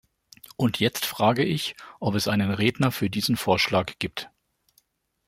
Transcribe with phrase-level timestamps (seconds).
[0.57, 4.31] Und jetzt frage ich, ob es einen Redner für diesen Vorschlag gibt.